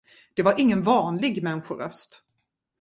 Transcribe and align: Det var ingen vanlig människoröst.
Det 0.33 0.43
var 0.43 0.59
ingen 0.59 0.83
vanlig 0.83 1.43
människoröst. 1.43 2.23